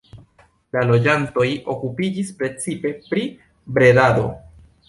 [0.77, 1.45] La loĝantoj
[1.75, 3.29] okupiĝis precipe pri
[3.77, 4.29] bredado.